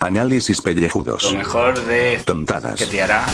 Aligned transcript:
Análisis 0.00 0.62
pellejudos. 0.62 1.24
Lo 1.32 1.38
mejor 1.38 1.84
de 1.86 2.20
Tontadas. 2.24 2.78
que 2.78 2.86
te 2.86 3.02
hará. 3.02 3.26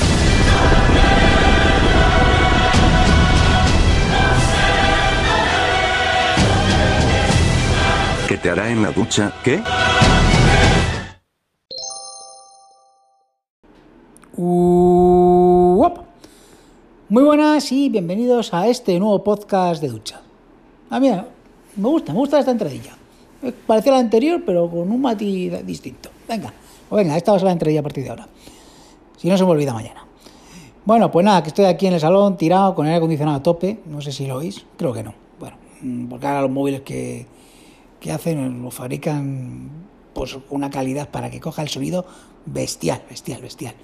¿Qué 8.29 8.39
te 8.39 8.51
hará 8.51 8.71
en 8.71 8.83
la 8.83 8.91
ducha? 8.91 9.33
¿Qué? 9.45 9.61
Uop. 14.37 15.99
Muy 17.09 17.23
buenas 17.23 17.71
y 17.71 17.89
bienvenidos 17.89 18.53
a 18.53 18.67
este 18.69 18.99
nuevo 18.99 19.23
podcast 19.23 19.81
de 19.81 19.89
ducha. 19.89 20.21
A 20.91 20.99
mí 20.99 21.11
me 21.11 21.89
gusta, 21.89 22.13
me 22.13 22.19
gusta 22.19 22.39
esta 22.41 22.51
entradilla. 22.51 22.97
Eh, 23.43 23.53
Parecía 23.67 23.93
la 23.93 23.99
anterior, 23.99 24.43
pero 24.45 24.69
con 24.69 24.91
un 24.91 25.01
matiz 25.01 25.65
distinto. 25.65 26.11
Venga, 26.29 26.53
pues 26.89 27.05
venga, 27.05 27.17
esta 27.17 27.33
va 27.33 27.37
a 27.37 27.41
ser 27.41 27.47
la 27.47 27.53
entradilla 27.53 27.81
a 27.81 27.83
partir 27.83 28.05
de 28.05 28.11
ahora. 28.11 28.29
Si 29.17 29.29
no 29.29 29.37
se 29.37 29.45
me 29.45 29.51
olvida 29.51 29.73
mañana. 29.73 30.07
Bueno, 30.85 31.11
pues 31.11 31.25
nada, 31.25 31.43
que 31.43 31.49
estoy 31.49 31.65
aquí 31.65 31.87
en 31.87 31.95
el 31.95 32.01
salón 32.01 32.37
tirado 32.37 32.75
con 32.75 32.87
aire 32.87 32.99
acondicionado 32.99 33.39
a 33.39 33.43
tope. 33.43 33.81
No 33.87 34.01
sé 34.01 34.13
si 34.13 34.27
lo 34.27 34.37
oís, 34.37 34.67
creo 34.77 34.93
que 34.93 35.03
no. 35.03 35.15
Bueno, 35.41 35.57
mm, 35.81 36.07
porque 36.09 36.27
ahora 36.27 36.43
los 36.43 36.51
móviles 36.51 36.83
que, 36.83 37.27
que 38.01 38.13
hacen 38.13 38.63
lo 38.63 38.71
fabrican 38.71 39.71
pues 40.13 40.37
una 40.51 40.71
calidad 40.71 41.09
para 41.11 41.31
que 41.31 41.41
coja 41.41 41.63
el 41.63 41.69
sonido 41.69 42.05
bestial, 42.47 43.03
bestial, 43.09 43.41
bestial. 43.41 43.75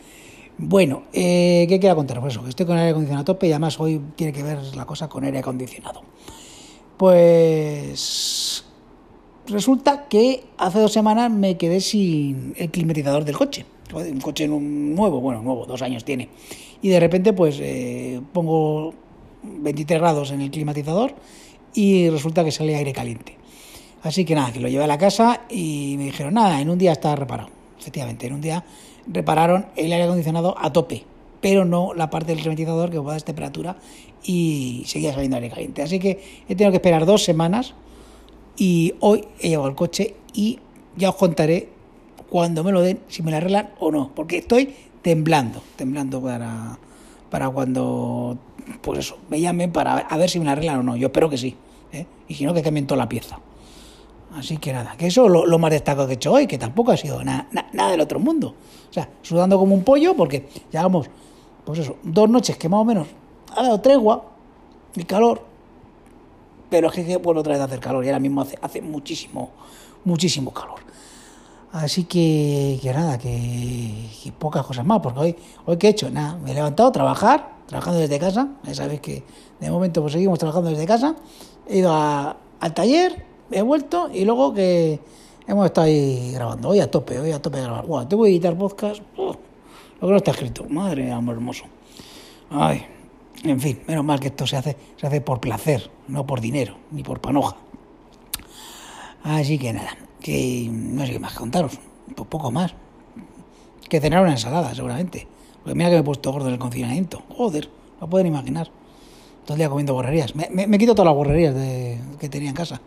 Bueno, 0.59 1.05
eh, 1.13 1.65
¿qué 1.69 1.81
quiero 1.81 1.97
contar? 1.97 2.21
Pues 2.21 2.35
eso, 2.35 2.43
que 2.43 2.51
estoy 2.51 2.67
con 2.67 2.77
aire 2.77 2.91
acondicionado 2.91 3.23
a 3.23 3.25
tope 3.25 3.49
y 3.49 3.53
además 3.53 3.81
hoy 3.81 4.01
tiene 4.15 4.33
que 4.33 4.43
ver 4.43 4.59
la 4.77 4.85
cosa 4.85 5.09
con 5.09 5.25
aire 5.25 5.39
acondicionado. 5.39 6.03
Pues 6.99 8.65
resulta 9.51 10.09
que 10.09 10.45
hace 10.59 10.79
dos 10.79 10.93
semanas 10.93 11.31
me 11.31 11.57
quedé 11.57 11.81
sin 11.81 12.55
el 12.57 12.71
climatizador 12.71 13.25
del 13.25 13.37
coche. 13.37 13.65
Un 13.93 14.21
coche 14.21 14.47
nuevo, 14.47 15.21
bueno, 15.21 15.43
nuevo, 15.43 15.67
dos 15.67 15.83
años 15.83 16.05
tiene. 16.05 16.29
Y 16.83 16.89
de 16.89 17.01
repente 17.01 17.33
pues 17.33 17.59
eh, 17.61 18.21
pongo 18.33 18.95
23 19.43 20.01
grados 20.01 20.31
en 20.31 20.41
el 20.41 20.51
climatizador 20.51 21.15
y 21.75 22.09
resulta 22.09 22.45
que 22.45 22.53
sale 22.53 22.77
aire 22.77 22.93
caliente. 22.93 23.37
Así 24.03 24.25
que 24.25 24.35
nada, 24.35 24.53
que 24.53 24.61
lo 24.61 24.69
llevé 24.69 24.85
a 24.85 24.87
la 24.87 24.99
casa 24.99 25.43
y 25.51 25.95
me 25.99 26.05
dijeron, 26.05 26.35
nada, 26.35 26.61
en 26.61 26.71
un 26.71 26.79
día 26.79 26.93
está 26.93 27.15
reparado. 27.17 27.51
Efectivamente, 27.79 28.27
en 28.27 28.35
un 28.35 28.41
día 28.41 28.65
repararon 29.07 29.67
el 29.77 29.93
aire 29.93 30.05
acondicionado 30.05 30.55
a 30.59 30.73
tope, 30.73 31.05
pero 31.41 31.65
no 31.65 31.93
la 31.95 32.09
parte 32.09 32.33
del 32.33 32.41
climatizador 32.41 32.91
que 32.91 32.99
va 32.99 33.15
a 33.15 33.21
temperatura 33.21 33.77
y 34.23 34.85
seguía 34.87 35.13
saliendo 35.13 35.37
aire 35.37 35.51
caliente. 35.51 35.83
Así 35.83 35.99
que 35.99 36.23
he 36.49 36.55
tenido 36.55 36.71
que 36.71 36.77
esperar 36.77 37.05
dos 37.05 37.25
semanas 37.25 37.75
y 38.61 38.93
hoy 39.01 39.25
he 39.41 39.49
llegado 39.49 39.67
al 39.67 39.75
coche 39.75 40.17
y 40.35 40.59
ya 40.95 41.09
os 41.09 41.17
contaré 41.17 41.71
cuando 42.29 42.63
me 42.63 42.71
lo 42.73 42.83
den, 42.83 43.01
si 43.09 43.23
me 43.23 43.31
lo 43.31 43.39
arreglan 43.39 43.71
o 43.81 43.91
no, 43.91 44.13
porque 44.15 44.37
estoy 44.37 44.75
temblando, 45.01 45.63
temblando 45.77 46.21
para, 46.21 46.79
para 47.31 47.49
cuando, 47.49 48.37
pues 48.83 48.99
eso, 48.99 49.17
me 49.31 49.41
llamen 49.41 49.73
para 49.73 49.97
a 49.97 50.17
ver 50.19 50.29
si 50.29 50.39
me 50.39 50.45
lo 50.45 50.51
arreglan 50.51 50.81
o 50.81 50.83
no. 50.83 50.97
Yo 50.97 51.07
espero 51.07 51.31
que 51.31 51.39
sí, 51.39 51.57
¿eh? 51.91 52.05
y 52.29 52.35
si 52.35 52.45
no, 52.45 52.53
que 52.53 52.63
cambien 52.63 52.87
toda 52.87 52.99
la 52.99 53.09
pieza. 53.09 53.41
Así 54.37 54.59
que 54.59 54.75
nada, 54.75 54.95
que 54.99 55.07
eso 55.07 55.25
es 55.25 55.33
lo, 55.33 55.47
lo 55.47 55.59
más 55.59 55.71
destacado 55.71 56.07
que 56.07 56.13
he 56.13 56.17
hecho 56.17 56.31
hoy, 56.31 56.47
que 56.47 56.59
tampoco 56.59 56.93
ha 56.93 56.99
sido 56.99 57.25
nada, 57.25 57.49
nada 57.73 57.91
del 57.91 58.01
otro 58.03 58.21
mundo. 58.21 58.55
O 58.91 58.93
sea, 58.93 59.09
sudando 59.23 59.59
como 59.59 59.75
un 59.75 59.85
pollo, 59.85 60.15
porque 60.15 60.51
llevamos, 60.71 61.09
pues 61.65 61.79
eso, 61.79 61.97
dos 62.03 62.29
noches 62.29 62.59
que 62.59 62.69
más 62.69 62.81
o 62.81 62.85
menos 62.85 63.09
ha 63.57 63.63
dado 63.63 63.81
tregua, 63.81 64.27
el 64.95 65.07
calor, 65.07 65.50
pero 66.71 66.89
es 66.89 66.95
que, 66.95 67.05
que 67.05 67.17
vuelve 67.17 67.41
otra 67.41 67.55
vez 67.55 67.63
hacer 67.63 67.81
calor 67.81 68.05
y 68.05 68.09
ahora 68.09 68.21
mismo 68.21 68.41
hace, 68.41 68.59
hace 68.63 68.81
muchísimo, 68.81 69.51
muchísimo 70.05 70.53
calor. 70.53 70.79
Así 71.73 72.05
que, 72.05 72.79
que 72.83 72.93
nada, 72.93 73.19
que, 73.19 74.09
que, 74.23 74.33
pocas 74.33 74.67
cosas 74.67 74.85
más, 74.85 75.01
porque 75.01 75.21
hoy, 75.21 75.37
hoy 75.67 75.77
¿qué 75.77 75.89
he 75.89 75.91
hecho? 75.91 76.11
Nada, 76.11 76.37
me 76.37 76.51
he 76.51 76.55
levantado 76.55 76.89
a 76.89 76.93
trabajar, 76.93 77.53
trabajando 77.67 78.01
desde 78.01 78.19
casa, 78.19 78.49
ya 78.65 78.75
sabéis 78.75 79.01
que 79.01 79.23
de 79.61 79.71
momento 79.71 80.01
pues 80.01 80.15
seguimos 80.15 80.39
trabajando 80.39 80.71
desde 80.71 80.87
casa, 80.87 81.15
he 81.69 81.79
ido 81.79 81.93
al 81.93 82.75
taller, 82.75 83.25
he 83.53 83.63
vuelto 83.63 84.11
y 84.13 84.25
luego 84.25 84.53
que 84.53 84.99
hemos 85.47 85.67
estado 85.67 85.87
ahí 85.87 86.33
grabando, 86.33 86.71
hoy 86.71 86.81
a 86.81 86.91
tope, 86.91 87.21
hoy 87.21 87.31
a 87.31 87.41
tope 87.41 87.59
de 87.59 87.65
grabar. 87.65 87.87
Wow, 87.87 88.07
te 88.07 88.17
voy 88.17 88.31
a 88.31 88.33
editar 88.33 88.57
podcast, 88.59 89.01
lo 89.17 89.37
que 90.01 90.07
no 90.07 90.17
está 90.17 90.33
escrito, 90.33 90.65
madre 90.69 91.13
amor 91.13 91.37
hermoso. 91.37 91.65
Ay, 92.51 92.85
en 93.45 93.61
fin, 93.61 93.81
menos 93.87 94.05
mal 94.05 94.21
que 94.21 94.29
esto 94.29 94.47
se 94.47 94.57
hace, 94.57 94.77
se 94.97 95.07
hace 95.07 95.21
por 95.21 95.41
placer, 95.41 95.91
no 96.09 96.27
por 96.27 96.41
dinero, 96.41 96.77
ni 96.91 97.03
por 97.03 97.21
panoja. 97.21 97.57
Así 99.23 99.59
que 99.59 99.73
nada, 99.73 99.97
que 100.21 100.69
no 100.71 101.07
sé 101.07 101.13
qué 101.13 101.19
más 101.19 101.35
contaros, 101.35 101.79
pues 102.15 102.29
poco 102.29 102.51
más. 102.51 102.75
Que 103.89 104.01
cenar 104.01 104.23
una 104.23 104.33
ensalada, 104.33 104.75
seguramente. 104.75 105.27
Porque 105.63 105.75
mira 105.75 105.91
que 105.91 105.97
me 105.97 106.01
he 106.01 106.05
puesto 106.05 106.33
gordo 106.33 106.47
en 106.47 106.55
el 106.55 106.59
confinamiento. 106.59 107.23
Joder, 107.29 107.69
no 108.01 108.09
pueden 108.09 108.29
imaginar. 108.29 108.71
Todo 109.45 109.55
el 109.55 109.59
día 109.59 109.69
comiendo 109.69 109.95
borrerías. 109.95 110.37
Me, 110.37 110.49
me, 110.51 110.67
me 110.67 110.79
quito 110.79 110.95
todas 110.95 111.07
las 111.07 111.17
borrerías 111.17 111.55
de, 111.55 111.99
que 112.21 112.29
tenía 112.29 112.51
en 112.51 112.55
casa. 112.55 112.81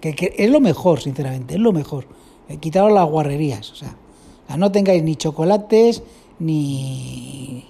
Que, 0.00 0.14
que, 0.14 0.34
es 0.36 0.50
lo 0.50 0.60
mejor, 0.60 1.00
sinceramente, 1.00 1.54
es 1.54 1.60
lo 1.60 1.72
mejor. 1.72 2.06
He 2.48 2.56
quitado 2.56 2.88
las 2.88 3.08
guarrerías. 3.08 3.70
O 3.70 3.76
sea 3.76 3.94
no 4.56 4.72
tengáis 4.72 5.02
ni 5.02 5.16
chocolates, 5.16 6.02
ni, 6.38 7.64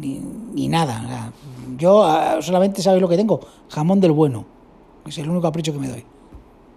ni, 0.00 0.20
ni 0.54 0.68
nada. 0.68 1.32
Yo 1.76 2.00
uh, 2.00 2.42
solamente 2.42 2.82
sabéis 2.82 3.02
lo 3.02 3.08
que 3.08 3.16
tengo, 3.16 3.40
jamón 3.68 4.00
del 4.00 4.12
bueno. 4.12 4.44
Es 5.06 5.18
el 5.18 5.28
único 5.28 5.42
capricho 5.42 5.72
que 5.72 5.78
me 5.78 5.88
doy. 5.88 6.04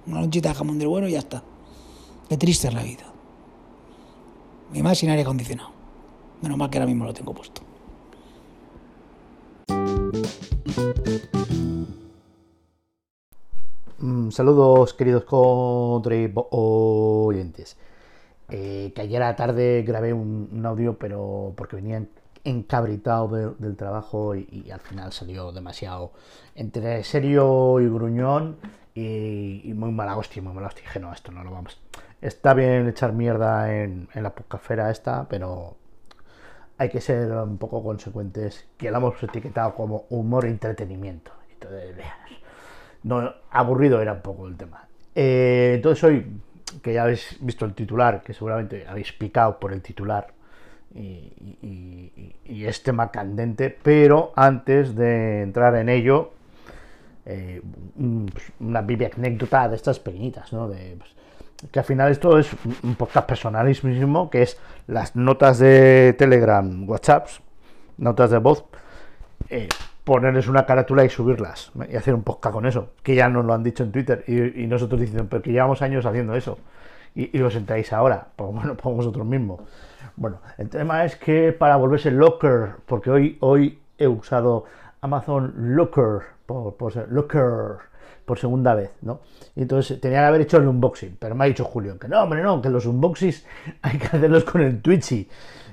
Una 0.08 0.22
lonchita 0.22 0.50
de 0.50 0.56
jamón 0.56 0.80
del 0.80 0.88
bueno 0.88 1.08
y 1.08 1.12
ya 1.12 1.20
está. 1.20 1.44
Qué 2.30 2.38
triste 2.38 2.68
es 2.68 2.74
la 2.74 2.84
vida. 2.84 3.04
Y 4.74 4.82
más 4.82 4.98
sin 4.98 5.10
aire 5.10 5.22
acondicionado. 5.22 5.70
Menos 6.42 6.58
mal 6.58 6.70
que 6.70 6.78
ahora 6.78 6.88
mismo 6.88 7.06
lo 7.06 7.14
tengo 7.14 7.34
puesto. 7.34 7.62
Mm, 14.00 14.32
saludos 14.32 14.94
queridos 14.94 15.24
contribuyentes. 15.24 17.78
Eh, 18.50 18.92
que 18.94 19.02
ayer 19.02 19.24
a 19.24 19.28
la 19.28 19.36
tarde 19.36 19.84
grabé 19.84 20.14
un, 20.14 20.62
audio, 20.66 20.98
pero 20.98 21.54
porque 21.56 21.78
venía 21.78 22.06
encabritado 22.44 23.28
de, 23.30 23.50
del 23.58 23.76
trabajo 23.76 24.36
y, 24.36 24.70
al 24.72 24.80
final 24.80 25.12
salió 25.14 25.52
demasiado 25.52 26.12
entre 26.56 27.04
serio 27.04 27.80
y 27.80 27.88
gruñón 27.88 28.58
y, 28.96 29.72
muy 29.76 29.92
mala 29.92 30.18
hostia, 30.18 30.42
muy 30.42 30.54
mala 30.54 30.68
hostia. 30.68 30.84
Dije, 30.84 31.00
no, 31.00 31.14
esto 31.14 31.32
no 31.32 31.44
lo 31.44 31.52
vamos. 31.52 31.80
Está 32.22 32.54
bien 32.54 32.88
echar 32.88 33.14
mierda 33.14 33.74
en, 33.74 34.08
la 34.14 34.34
podcafera 34.34 34.92
esta, 34.92 35.28
pero 35.28 35.78
hay 36.78 36.90
que 36.90 37.02
ser 37.02 37.32
un 37.32 37.58
poco 37.58 37.84
consecuentes, 37.84 38.66
que 38.78 38.92
la 38.92 38.98
hemos 38.98 39.22
etiquetado 39.22 39.76
como 39.76 40.06
humor 40.10 40.46
e 40.46 40.50
entretenimiento. 40.50 41.32
Entonces, 41.52 41.96
no, 43.04 43.34
aburrido 43.52 44.02
era 44.02 44.14
un 44.14 44.22
poco 44.22 44.48
el 44.48 44.56
tema. 44.56 44.88
Eh, 45.16 45.74
entonces 45.76 46.04
hoy, 46.04 46.42
que 46.82 46.94
ya 46.94 47.04
habéis 47.04 47.38
visto 47.42 47.66
el 47.66 47.74
titular, 47.74 48.24
que 48.24 48.34
seguramente 48.34 48.86
habéis 48.88 49.12
picado 49.14 49.60
por 49.60 49.74
el 49.74 49.82
titular, 49.82 50.34
y, 50.96 51.34
y, 51.62 52.36
y 52.46 52.66
es 52.66 52.84
tema 52.84 53.12
candente, 53.12 53.76
pero 53.82 54.32
antes 54.36 54.96
de 54.96 55.42
entrar 55.42 55.76
en 55.76 55.90
ello, 55.90 56.32
eh, 57.26 57.62
una 58.60 58.82
biblia 58.82 59.10
anécdota 59.16 59.68
de 59.70 59.76
estas 59.76 60.00
pequeñitas, 60.00 60.52
¿no? 60.54 60.68
De, 60.68 60.96
pues, 60.98 61.10
que 61.72 61.80
al 61.80 61.86
final 61.86 62.12
esto 62.12 62.38
es 62.38 62.50
un 62.84 62.96
podcast 62.96 63.28
personalismo, 63.28 64.30
que 64.30 64.42
es 64.42 64.58
las 64.88 65.16
notas 65.16 65.60
de 65.60 66.14
Telegram, 66.18 66.90
WhatsApps, 66.90 67.42
notas 67.98 68.32
de 68.32 68.38
voz, 68.40 68.66
eh, 69.50 69.70
ponerles 70.04 70.48
una 70.48 70.66
carátula 70.66 71.06
y 71.06 71.10
subirlas 71.10 71.72
y 71.90 71.96
hacer 71.96 72.14
un 72.14 72.24
podcast 72.24 72.54
con 72.54 72.66
eso, 72.66 72.90
que 73.02 73.16
ya 73.16 73.30
nos 73.30 73.46
lo 73.46 73.54
han 73.54 73.64
dicho 73.64 73.84
en 73.84 73.94
Twitter 73.94 74.26
y, 74.28 74.64
y 74.64 74.68
nosotros 74.68 75.00
diciendo, 75.00 75.28
pero 75.30 75.42
que 75.42 75.52
llevamos 75.52 75.82
años 75.82 76.06
haciendo 76.06 76.36
eso 76.36 76.58
y, 77.16 77.36
y 77.36 77.40
lo 77.40 77.50
sentáis 77.52 77.94
ahora, 77.94 78.28
pues 78.36 78.52
bueno, 78.52 78.76
por 78.76 78.94
vosotros 78.94 79.26
mismos. 79.26 79.62
Bueno, 80.16 80.40
el 80.58 80.70
tema 80.70 81.06
es 81.06 81.16
que 81.16 81.52
para 81.54 81.76
volverse 81.76 82.12
Locker, 82.12 82.76
porque 82.86 83.10
hoy, 83.10 83.38
hoy 83.40 83.80
he 83.98 84.08
usado 84.08 84.66
Amazon 85.02 85.54
Locker, 85.76 86.22
por, 86.46 86.76
por 86.76 86.94
ser 86.94 87.12
Locker, 87.12 87.78
por 88.26 88.40
segunda 88.40 88.74
vez, 88.76 88.92
¿no? 89.02 89.22
Y 89.56 89.62
entonces 89.62 90.00
tenía 90.00 90.20
que 90.20 90.26
haber 90.26 90.42
hecho 90.42 90.58
el 90.58 90.68
unboxing, 90.68 91.18
pero 91.20 91.36
me 91.36 91.46
ha 91.46 91.48
dicho 91.48 91.66
Julio 91.66 91.98
que 91.98 92.08
no, 92.08 92.24
hombre, 92.24 92.42
no, 92.42 92.62
que 92.62 92.70
los 92.70 92.86
unboxings 92.86 93.46
hay 93.82 93.98
que 93.98 94.08
hacerlos 94.08 94.44
con 94.44 94.62
el 94.62 94.82
Twitchy. 94.82 95.28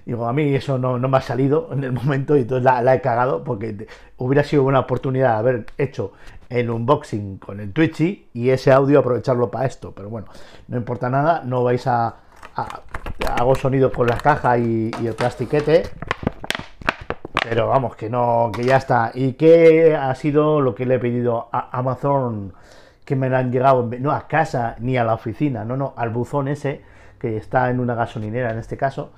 Digo, 0.06 0.26
a 0.26 0.32
mí 0.32 0.54
eso 0.54 0.78
no, 0.78 0.98
no, 0.98 1.08
me 1.08 1.18
ha 1.18 1.20
salido 1.20 1.68
en 1.72 1.84
el 1.84 1.92
momento 1.92 2.36
y 2.36 2.40
entonces 2.40 2.64
la, 2.64 2.94
he 2.94 3.00
cagado 3.00 3.44
porque 3.44 3.86
hubiera 4.16 4.42
sido 4.42 4.64
una 4.64 4.80
oportunidad 4.80 5.34
de 5.34 5.38
haber 5.38 5.66
hecho 5.78 6.12
el 6.48 6.70
unboxing 6.70 7.38
con 7.38 7.60
el 7.60 7.72
Twitchy 7.72 8.28
y 8.32 8.50
ese 8.50 8.72
audio 8.72 8.98
aprovecharlo 8.98 9.50
para 9.50 9.66
esto. 9.66 9.92
Pero 9.94 10.08
bueno, 10.08 10.26
no 10.68 10.76
importa 10.76 11.10
nada, 11.10 11.42
no 11.44 11.62
vais 11.62 11.86
a... 11.86 12.16
a 12.56 12.82
hago 13.38 13.54
sonido 13.54 13.92
con 13.92 14.06
la 14.06 14.16
caja 14.16 14.58
y, 14.58 14.90
y 15.00 15.06
el 15.06 15.14
plastiquete. 15.14 15.82
Pero 17.50 17.66
vamos, 17.66 17.96
que 17.96 18.08
no, 18.08 18.52
que 18.54 18.62
ya 18.62 18.76
está. 18.76 19.10
¿Y 19.12 19.32
qué 19.32 19.96
ha 19.96 20.14
sido 20.14 20.60
lo 20.60 20.72
que 20.72 20.86
le 20.86 20.94
he 20.94 20.98
pedido 21.00 21.48
a 21.50 21.76
Amazon? 21.76 22.52
Que 23.04 23.16
me 23.16 23.28
lo 23.28 23.38
han 23.38 23.50
llegado, 23.50 23.90
no 23.98 24.12
a 24.12 24.28
casa 24.28 24.76
ni 24.78 24.96
a 24.96 25.02
la 25.02 25.14
oficina, 25.14 25.64
no, 25.64 25.76
no, 25.76 25.92
al 25.96 26.10
buzón 26.10 26.46
ese 26.46 26.82
que 27.18 27.36
está 27.36 27.68
en 27.70 27.80
una 27.80 27.96
gasolinera 27.96 28.52
en 28.52 28.58
este 28.58 28.76
caso, 28.76 29.10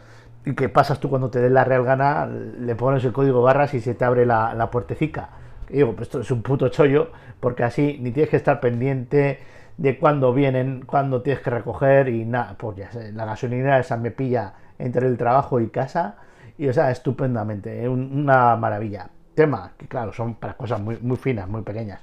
y 0.46 0.55
que 0.55 0.70
pasas 0.70 0.99
tú 0.99 1.11
cuando 1.11 1.29
te 1.29 1.40
dé 1.40 1.50
la 1.50 1.64
real 1.64 1.84
gana, 1.84 2.25
le 2.25 2.75
pones 2.75 3.05
el 3.05 3.12
código 3.12 3.43
barras 3.43 3.75
y 3.75 3.81
se 3.81 3.94
te 3.94 4.06
abre 4.06 4.25
la, 4.25 4.55
la 4.55 4.70
puertecica. 4.70 5.28
Digo, 5.69 5.93
pues 5.93 6.08
esto 6.08 6.20
es 6.20 6.31
un 6.31 6.40
puto 6.40 6.70
chollo, 6.70 7.11
porque 7.38 7.64
así 7.64 7.99
ni 8.00 8.12
tienes 8.12 8.31
que 8.31 8.38
estar 8.38 8.61
pendiente 8.61 9.40
de 9.76 9.99
cuándo 9.99 10.32
vienen, 10.32 10.85
cuándo 10.87 11.20
tienes 11.20 11.43
que 11.43 11.50
recoger 11.50 12.08
y 12.08 12.25
nada, 12.25 12.56
pues 12.56 12.78
ya 12.78 12.90
sé, 12.93 13.12
la 13.12 13.26
gasolinera 13.26 13.78
esa 13.78 13.99
me 13.99 14.11
pilla 14.11 14.55
entre 14.78 15.06
el 15.06 15.19
trabajo 15.19 15.61
y 15.61 15.69
casa 15.69 16.17
y 16.58 16.69
o 16.69 16.72
sea, 16.72 16.90
estupendamente, 16.90 17.88
una 17.88 18.56
maravilla. 18.56 19.08
Tema 19.34 19.72
que 19.78 19.88
claro, 19.88 20.12
son 20.12 20.34
para 20.34 20.54
cosas 20.54 20.81
muy, 20.81 20.99
muy 21.00 21.16
finas, 21.16 21.49
muy 21.49 21.62
pequeñas. 21.62 22.00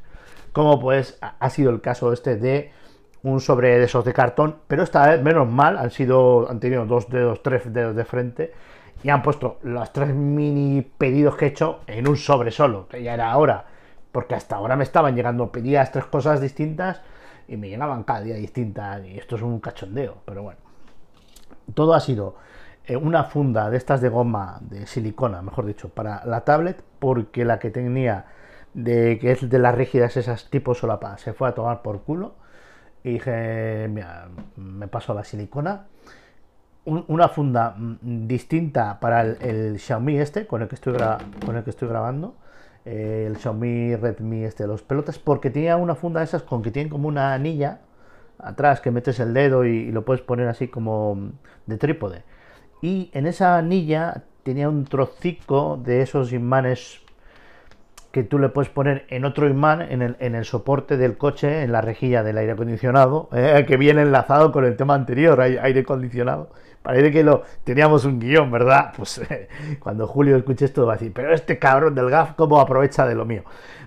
Como 0.52 0.80
pues 0.80 1.20
ha 1.22 1.50
sido 1.52 1.70
el 1.70 1.80
caso 1.80 2.12
este 2.12 2.38
de 2.38 2.72
un 3.24 3.40
sobre 3.42 3.78
de 3.78 3.86
esos 3.86 4.06
de 4.06 4.14
cartón, 4.14 4.58
pero 4.68 4.84
esta 4.84 5.08
vez 5.08 5.22
menos 5.22 5.48
mal, 5.48 5.78
han 5.78 5.92
sido, 5.92 6.50
han 6.50 6.60
tenido 6.60 6.86
dos 6.86 7.10
dedos, 7.10 7.44
tres 7.44 7.72
dedos 7.72 7.96
de 7.96 8.06
frente 8.06 8.54
y 9.04 9.10
han 9.10 9.22
puesto 9.22 9.60
los 9.64 9.92
tres 9.94 10.14
mini 10.14 10.82
pedidos 10.82 11.36
que 11.36 11.46
he 11.46 11.48
hecho 11.50 11.80
en 11.88 12.08
un 12.08 12.18
sobre 12.18 12.52
solo, 12.52 12.88
que 12.88 13.04
ya 13.04 13.14
era 13.14 13.32
ahora, 13.32 13.66
porque 14.12 14.36
hasta 14.36 14.56
ahora 14.56 14.76
me 14.76 14.84
estaban 14.84 15.16
llegando, 15.16 15.52
pedías 15.52 15.92
tres 15.92 16.06
cosas 16.06 16.42
distintas 16.42 17.02
y 17.48 17.58
me 17.58 17.70
llegaban 17.70 18.04
cada 18.04 18.22
día 18.22 18.36
distintas 18.36 19.06
y 19.06 19.18
esto 19.18 19.36
es 19.36 19.42
un 19.42 19.60
cachondeo, 19.60 20.18
pero 20.26 20.44
bueno. 20.44 20.60
Todo 21.74 21.94
ha 21.94 22.00
sido 22.00 22.36
eh, 22.36 22.69
una 22.98 23.24
funda 23.26 23.70
de 23.70 23.78
estas 23.78 24.02
de 24.02 24.10
goma, 24.10 24.60
de 24.62 24.88
silicona, 24.88 25.42
mejor 25.42 25.66
dicho, 25.66 25.90
para 25.90 26.26
la 26.26 26.42
tablet, 26.42 26.84
porque 27.00 27.46
la 27.46 27.60
que 27.60 27.70
tenía 27.70 28.26
de 28.74 29.18
que 29.20 29.32
es 29.32 29.50
de 29.50 29.60
las 29.60 29.76
rígidas 29.76 30.16
esas 30.18 30.50
tipo 30.50 30.76
solapa 30.76 31.18
se 31.18 31.34
fue 31.34 31.50
a 31.50 31.54
tomar 31.56 31.82
por 31.82 32.04
culo 32.04 32.36
y 33.04 33.14
dije, 33.14 33.88
me 34.56 34.88
paso 34.88 35.14
a 35.14 35.16
la 35.16 35.24
silicona. 35.24 35.88
una 36.86 37.30
funda 37.30 37.76
mm, 37.78 38.28
distinta 38.28 39.00
para 39.00 39.22
el, 39.22 39.80
Xiaomi 39.80 40.18
este, 40.18 40.48
con 40.48 40.62
el 40.62 40.68
que 40.68 40.76
estoy, 40.76 40.96
con 41.46 41.56
el 41.56 41.64
que 41.64 41.70
estoy 41.70 41.88
grabando. 41.88 42.36
Eh, 42.86 43.26
el 43.28 43.38
Xiaomi 43.38 43.96
Redmi 43.96 44.44
este 44.44 44.66
los 44.68 44.82
pelotas, 44.84 45.20
porque 45.20 45.50
tenía 45.50 45.78
una 45.78 45.96
funda 45.96 46.22
de 46.22 46.26
esas 46.26 46.44
con 46.44 46.62
que 46.62 46.72
tienen 46.72 46.90
como 46.90 47.08
una 47.08 47.34
anilla 47.34 47.82
atrás 48.40 48.82
que 48.82 48.92
metes 48.92 49.20
el 49.20 49.34
dedo 49.34 49.66
y, 49.66 49.92
lo 49.92 50.06
puedes 50.06 50.22
poner 50.22 50.48
así 50.48 50.68
como 50.68 51.32
de 51.68 51.78
trípode. 51.78 52.24
Y 52.82 53.10
en 53.14 53.28
esa 53.28 53.58
anilla 53.58 54.24
tenía 54.44 54.70
un 54.70 54.86
trocico 54.86 55.80
de 55.84 56.02
esos 56.02 56.34
imanes 56.34 57.02
que 58.12 58.24
tú 58.24 58.40
le 58.40 58.50
puedes 58.50 58.70
poner 58.70 59.06
en 59.10 59.26
otro 59.26 59.48
imán 59.48 59.82
en 59.82 60.02
el, 60.02 60.16
en 60.20 60.34
el 60.34 60.46
soporte 60.46 60.98
del 60.98 61.18
coche, 61.18 61.62
en 61.62 61.72
la 61.72 61.82
rejilla 61.82 62.24
del 62.24 62.38
aire 62.38 62.54
acondicionado, 62.54 63.30
eh, 63.34 63.66
que 63.68 63.78
viene 63.78 64.02
enlazado 64.02 64.52
con 64.52 64.66
el 64.66 64.76
tema 64.76 64.96
anterior, 64.96 65.40
aire 65.42 65.82
acondicionado. 65.82 66.50
Parece 66.82 67.12
que 67.12 67.24
lo 67.24 67.44
teníamos 67.64 68.06
un 68.06 68.20
guion, 68.20 68.52
¿verdad? 68.52 68.94
Pues 68.98 69.22
cuando 69.80 70.08
Julio 70.08 70.38
escuche 70.38 70.66
esto 70.66 70.86
va 70.86 70.94
a 70.94 70.96
decir, 70.96 71.12
pero 71.14 71.34
este 71.34 71.60
cabrón 71.60 71.94
del 71.94 72.10
GAF, 72.10 72.34
¿cómo 72.36 72.60
aprovecha 72.60 73.06
de 73.06 73.16
lo 73.16 73.26
mío? 73.26 73.44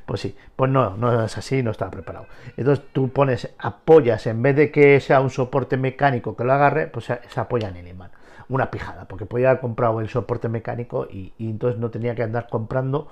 Pues 0.06 0.20
sí, 0.20 0.36
pues 0.56 0.70
no, 0.70 0.96
no 0.96 1.24
es 1.24 1.38
así, 1.38 1.62
no 1.62 1.70
está 1.70 1.90
preparado. 1.90 2.26
Entonces 2.56 2.84
tú 2.92 3.08
pones, 3.08 3.52
apoyas, 3.58 4.26
en 4.26 4.42
vez 4.42 4.56
de 4.56 4.70
que 4.70 5.00
sea 5.00 5.20
un 5.20 5.30
soporte 5.30 5.76
mecánico 5.76 6.36
que 6.36 6.44
lo 6.44 6.52
agarre, 6.52 6.86
pues 6.86 7.06
se, 7.06 7.18
apoya 7.36 7.68
en 7.68 7.76
el 7.76 7.88
imán. 7.88 8.10
Una 8.48 8.70
pijada, 8.70 9.06
porque 9.06 9.26
podía 9.26 9.50
haber 9.50 9.60
comprado 9.60 10.00
el 10.00 10.08
soporte 10.08 10.48
mecánico 10.48 11.06
y 11.10 11.32
entonces 11.38 11.80
no 11.80 11.90
tenía 11.90 12.14
que 12.14 12.22
andar 12.22 12.48
comprando 12.48 13.08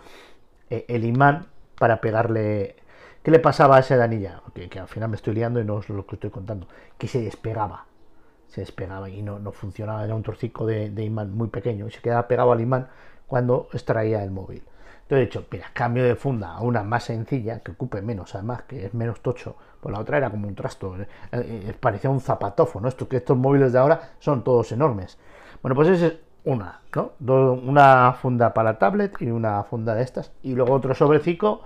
eh, 0.70 0.86
el 0.88 1.04
imán 1.04 1.46
para 1.78 2.00
pegarle. 2.00 2.76
¿Qué 3.22 3.30
le 3.30 3.40
pasaba 3.40 3.76
a 3.76 3.80
esa 3.80 3.96
danilla? 3.96 4.42
Que, 4.54 4.78
al 4.78 4.88
final 4.88 5.10
me 5.10 5.16
estoy 5.16 5.34
liando 5.34 5.60
y 5.60 5.64
no 5.64 5.80
es 5.80 5.88
lo 5.90 6.06
que 6.06 6.16
estoy 6.16 6.30
contando. 6.30 6.68
Que 6.96 7.08
se 7.08 7.20
despegaba. 7.20 7.86
Se 8.48 8.62
despegaba 8.62 9.10
y 9.10 9.22
no, 9.22 9.38
no 9.38 9.52
funcionaba. 9.52 10.04
Era 10.04 10.14
un 10.14 10.22
trocico 10.22 10.64
de, 10.66 10.86
imán 11.04 11.34
muy 11.34 11.48
pequeño 11.48 11.88
y 11.88 11.90
se 11.90 12.00
quedaba 12.00 12.28
pegado 12.28 12.52
al 12.52 12.60
imán 12.60 12.88
cuando 13.26 13.68
extraía 13.72 14.22
el 14.24 14.30
móvil. 14.30 14.62
Entonces 15.10 15.24
he 15.24 15.26
dicho, 15.26 15.46
mira, 15.50 15.66
cambio 15.72 16.04
de 16.04 16.14
funda 16.14 16.52
a 16.52 16.60
una 16.60 16.84
más 16.84 17.02
sencilla, 17.02 17.58
que 17.58 17.72
ocupe 17.72 18.00
menos, 18.00 18.32
además, 18.36 18.62
que 18.62 18.86
es 18.86 18.94
menos 18.94 19.18
tocho. 19.18 19.56
Pues 19.80 19.92
la 19.92 19.98
otra 19.98 20.18
era 20.18 20.30
como 20.30 20.46
un 20.46 20.54
trasto, 20.54 20.96
eh, 20.96 21.08
eh, 21.32 21.74
parecía 21.80 22.10
un 22.10 22.20
zapatofo, 22.20 22.80
¿no? 22.80 22.86
Esto, 22.86 23.08
que 23.08 23.16
estos 23.16 23.36
móviles 23.36 23.72
de 23.72 23.80
ahora 23.80 24.12
son 24.20 24.44
todos 24.44 24.70
enormes. 24.70 25.18
Bueno, 25.62 25.74
pues 25.74 25.88
ese 25.88 26.20
una, 26.44 26.82
¿no? 26.94 27.10
una 27.54 28.12
funda 28.22 28.54
para 28.54 28.78
tablet 28.78 29.20
y 29.20 29.32
una 29.32 29.64
funda 29.64 29.96
de 29.96 30.04
estas. 30.04 30.30
Y 30.44 30.54
luego 30.54 30.74
otro 30.74 30.94
sobrecito 30.94 31.62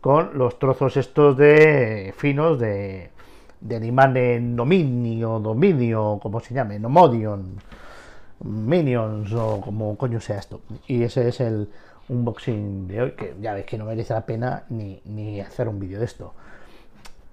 con 0.00 0.36
los 0.36 0.58
trozos 0.58 0.96
estos 0.96 1.36
de 1.36 2.12
finos 2.16 2.58
de, 2.58 3.12
de 3.60 3.86
imán 3.86 4.16
en 4.16 4.56
dominio, 4.56 5.38
dominio, 5.38 6.18
como 6.20 6.40
se 6.40 6.54
llame, 6.54 6.80
nomodion, 6.80 7.54
minions 8.40 9.32
o 9.32 9.60
como 9.60 9.96
coño 9.96 10.18
sea 10.20 10.38
esto. 10.38 10.60
Y 10.88 11.04
ese 11.04 11.28
es 11.28 11.40
el 11.40 11.70
unboxing 12.10 12.88
de 12.88 13.02
hoy, 13.02 13.10
que 13.12 13.34
ya 13.40 13.54
veis 13.54 13.66
que 13.66 13.78
no 13.78 13.84
merece 13.84 14.12
la 14.12 14.26
pena 14.26 14.64
ni, 14.68 15.00
ni 15.04 15.40
hacer 15.40 15.68
un 15.68 15.78
vídeo 15.78 15.98
de 15.98 16.04
esto. 16.04 16.34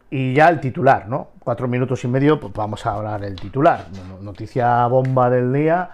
Y 0.10 0.34
ya 0.34 0.48
el 0.48 0.62
titular, 0.62 1.10
¿no? 1.10 1.30
Cuatro 1.40 1.68
minutos 1.68 2.04
y 2.04 2.08
medio, 2.08 2.40
pues 2.40 2.54
vamos 2.54 2.86
a 2.86 2.94
hablar 2.94 3.26
el 3.26 3.36
titular. 3.36 3.88
Noticia 4.22 4.88
bomba 4.88 5.30
del 5.30 5.52
día 5.52 5.90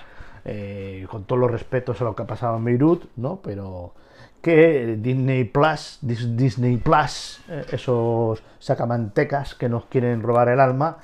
eh, 0.46 1.08
con 1.10 1.24
todos 1.24 1.40
los 1.40 1.50
respetos 1.50 2.00
a 2.02 2.04
lo 2.04 2.16
que 2.16 2.24
ha 2.24 2.28
pasado 2.28 2.58
en 2.58 2.66
Beirut, 2.66 3.06
¿no? 3.16 3.40
Pero 3.42 3.94
que 4.42 4.98
Disney 5.00 5.46
Plus, 5.46 6.00
Disney 6.02 6.78
Plus, 6.78 7.42
eh, 7.50 7.66
esos 7.72 8.44
sacamantecas 8.60 9.56
que 9.56 9.70
nos 9.70 9.86
quieren 9.86 10.22
robar 10.22 10.50
el 10.50 10.60
alma, 10.60 10.98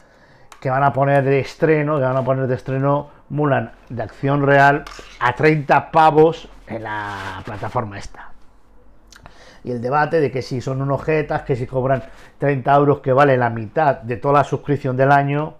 que 0.59 0.69
van 0.69 0.83
a 0.83 0.93
poner 0.93 1.23
de 1.23 1.39
estreno, 1.39 1.97
que 1.97 2.03
van 2.03 2.17
a 2.17 2.23
poner 2.23 2.47
de 2.47 2.55
estreno 2.55 3.09
Mulan 3.29 3.71
de 3.89 4.03
acción 4.03 4.45
real 4.45 4.83
a 5.19 5.35
30 5.35 5.91
pavos 5.91 6.49
en 6.67 6.83
la 6.83 7.41
plataforma 7.45 7.97
esta. 7.97 8.31
Y 9.63 9.71
el 9.71 9.81
debate 9.81 10.19
de 10.19 10.31
que 10.31 10.41
si 10.41 10.61
son 10.61 10.81
unos 10.81 11.03
jetas, 11.03 11.43
que 11.43 11.55
si 11.55 11.67
cobran 11.67 12.03
30 12.39 12.75
euros, 12.75 12.99
que 13.01 13.13
vale 13.13 13.37
la 13.37 13.49
mitad 13.49 13.97
de 13.97 14.17
toda 14.17 14.35
la 14.35 14.43
suscripción 14.43 14.97
del 14.97 15.11
año, 15.11 15.55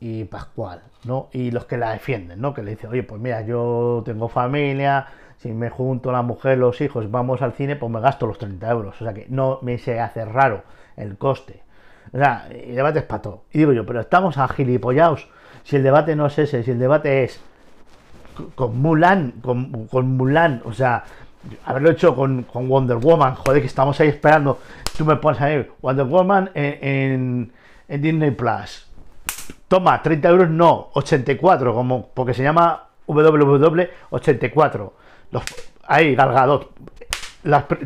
y 0.00 0.24
Pascual, 0.24 0.82
¿no? 1.04 1.28
Y 1.32 1.50
los 1.50 1.64
que 1.64 1.78
la 1.78 1.92
defienden, 1.92 2.40
¿no? 2.40 2.52
Que 2.52 2.62
le 2.62 2.72
dicen, 2.72 2.90
oye, 2.90 3.02
pues 3.02 3.20
mira, 3.20 3.40
yo 3.40 4.02
tengo 4.04 4.28
familia, 4.28 5.06
si 5.38 5.52
me 5.52 5.70
junto 5.70 6.12
la 6.12 6.22
mujer, 6.22 6.58
los 6.58 6.80
hijos, 6.80 7.10
vamos 7.10 7.42
al 7.42 7.52
cine, 7.52 7.76
pues 7.76 7.90
me 7.90 8.00
gasto 8.00 8.26
los 8.26 8.38
30 8.38 8.70
euros. 8.70 9.00
O 9.00 9.04
sea 9.04 9.14
que 9.14 9.26
no 9.28 9.58
me 9.62 9.78
se 9.78 10.00
hace 10.00 10.24
raro 10.24 10.62
el 10.96 11.16
coste. 11.16 11.62
O 12.12 12.18
sea, 12.18 12.48
el 12.50 12.74
debate 12.74 13.00
es 13.00 13.04
pato. 13.04 13.44
Y 13.52 13.58
digo 13.58 13.72
yo, 13.72 13.84
pero 13.84 14.00
estamos 14.00 14.38
a. 14.38 14.48
Si 15.64 15.76
el 15.76 15.82
debate 15.82 16.14
no 16.14 16.26
es 16.26 16.38
ese, 16.38 16.62
si 16.62 16.70
el 16.70 16.78
debate 16.78 17.24
es 17.24 17.40
con 18.54 18.80
Mulan, 18.80 19.34
con, 19.40 20.16
Mulan, 20.16 20.62
o 20.64 20.72
sea, 20.72 21.04
haberlo 21.64 21.90
hecho 21.90 22.14
con, 22.14 22.46
Wonder 22.52 22.98
Woman, 22.98 23.34
joder, 23.34 23.60
que 23.60 23.66
estamos 23.66 23.98
ahí 24.00 24.08
esperando. 24.08 24.58
Tú 24.96 25.04
me 25.04 25.16
pones 25.16 25.40
ahí, 25.40 25.66
Wonder 25.80 26.04
Woman 26.06 26.50
en, 26.54 27.52
en 27.88 28.02
Disney 28.02 28.30
Plus 28.32 28.86
toma, 29.68 30.00
30 30.02 30.28
euros 30.28 30.50
no, 30.50 30.90
84, 30.92 31.74
como, 31.74 32.08
porque 32.14 32.34
se 32.34 32.42
llama 32.44 32.84
WW84. 33.08 34.92
Los, 35.32 35.42
ahí, 35.86 36.14
Galgadot. 36.14 36.70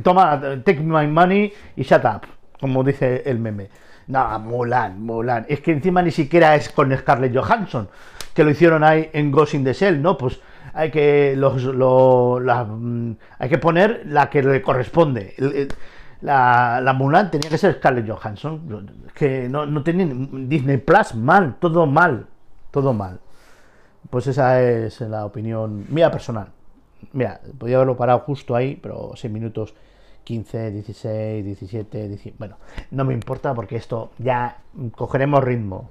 toma, 0.02 0.38
take 0.64 0.80
my 0.80 1.06
money 1.06 1.52
y 1.76 1.82
shut 1.82 2.04
up, 2.04 2.26
como 2.60 2.84
dice 2.84 3.22
el 3.24 3.38
meme. 3.38 3.70
Nada, 4.08 4.38
Mulan, 4.38 5.00
Mulan. 5.00 5.46
Es 5.48 5.60
que 5.60 5.72
encima 5.72 6.02
ni 6.02 6.10
siquiera 6.10 6.54
es 6.56 6.68
con 6.70 6.96
Scarlett 6.96 7.36
Johansson, 7.36 7.88
que 8.34 8.44
lo 8.44 8.50
hicieron 8.50 8.82
ahí 8.82 9.10
en 9.12 9.30
Ghost 9.30 9.54
in 9.54 9.64
the 9.64 9.72
Shell, 9.72 10.02
¿no? 10.02 10.16
Pues 10.16 10.40
hay 10.74 10.90
que, 10.90 11.34
los, 11.36 11.64
mm, 11.64 13.12
hay 13.38 13.48
que 13.48 13.58
poner 13.58 14.02
la 14.06 14.28
que 14.30 14.42
le 14.42 14.62
corresponde 14.62 15.34
la, 16.20 16.80
la 16.80 16.92
Mulan 16.92 17.30
tenía 17.30 17.48
que 17.48 17.58
ser 17.58 17.74
Scarlett 17.74 18.08
Johansson, 18.08 18.90
que 19.14 19.48
no, 19.48 19.66
no 19.66 19.82
tenía 19.82 20.06
Disney 20.06 20.78
Plus, 20.78 21.14
mal, 21.14 21.56
todo 21.60 21.86
mal, 21.86 22.26
todo 22.70 22.92
mal. 22.92 23.20
Pues 24.10 24.26
esa 24.26 24.62
es 24.62 25.00
la 25.00 25.24
opinión 25.24 25.84
mía 25.88 26.10
personal. 26.10 26.48
Mira, 27.12 27.40
podía 27.58 27.76
haberlo 27.76 27.96
parado 27.96 28.20
justo 28.20 28.56
ahí, 28.56 28.78
pero 28.80 29.12
6 29.14 29.32
minutos 29.32 29.74
15, 30.28 30.72
16, 30.72 31.42
17, 31.42 32.08
17, 32.08 32.36
bueno, 32.38 32.58
no 32.90 33.06
me 33.06 33.14
importa 33.14 33.54
porque 33.54 33.76
esto 33.76 34.10
ya 34.18 34.58
cogeremos 34.94 35.42
ritmo. 35.42 35.88